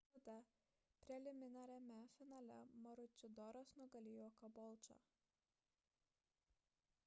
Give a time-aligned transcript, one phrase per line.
[0.19, 0.35] tada
[1.07, 5.01] preliminariame finale maručidoras nugalėjo kabolčą